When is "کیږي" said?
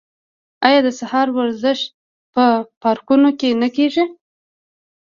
3.75-4.03